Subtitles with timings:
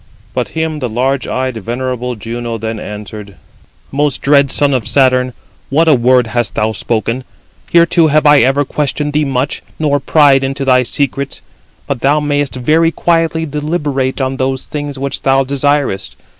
[0.33, 3.35] But him the large eyed, venerable Juno then answered:
[3.91, 5.31] "Most dread son of Saturn,
[5.69, 7.23] what a word hast thou spoken?
[7.71, 11.43] Heretofore have I ever questioned thee much, nor pryed [into thy secrets];
[11.85, 16.15] but thou mayest very quietly deliberate on those things which thou desirest.